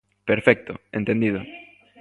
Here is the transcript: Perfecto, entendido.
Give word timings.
Perfecto, 0.25 0.81
entendido. 0.91 1.41